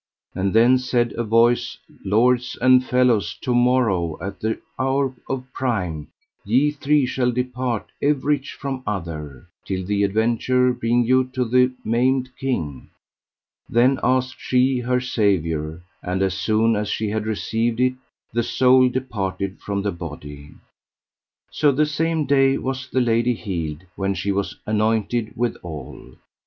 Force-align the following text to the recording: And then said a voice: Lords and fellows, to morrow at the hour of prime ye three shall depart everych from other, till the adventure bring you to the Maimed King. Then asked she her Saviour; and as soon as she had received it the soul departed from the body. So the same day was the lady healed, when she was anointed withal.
And 0.33 0.51
then 0.55 0.79
said 0.79 1.13
a 1.15 1.23
voice: 1.23 1.77
Lords 2.03 2.57
and 2.59 2.83
fellows, 2.83 3.37
to 3.43 3.53
morrow 3.53 4.17
at 4.19 4.39
the 4.39 4.57
hour 4.79 5.13
of 5.29 5.45
prime 5.53 6.07
ye 6.43 6.71
three 6.71 7.05
shall 7.05 7.31
depart 7.31 7.91
everych 8.01 8.47
from 8.57 8.81
other, 8.87 9.47
till 9.63 9.85
the 9.85 10.03
adventure 10.03 10.73
bring 10.73 11.03
you 11.05 11.25
to 11.33 11.45
the 11.45 11.71
Maimed 11.85 12.35
King. 12.39 12.89
Then 13.69 13.99
asked 14.03 14.37
she 14.39 14.79
her 14.79 14.99
Saviour; 14.99 15.83
and 16.01 16.23
as 16.23 16.33
soon 16.33 16.75
as 16.75 16.89
she 16.89 17.09
had 17.09 17.27
received 17.27 17.79
it 17.79 17.93
the 18.33 18.41
soul 18.41 18.89
departed 18.89 19.59
from 19.59 19.83
the 19.83 19.91
body. 19.91 20.55
So 21.51 21.71
the 21.71 21.85
same 21.85 22.25
day 22.25 22.57
was 22.57 22.87
the 22.89 23.01
lady 23.01 23.35
healed, 23.35 23.83
when 23.95 24.15
she 24.15 24.31
was 24.31 24.57
anointed 24.65 25.33
withal. 25.37 26.15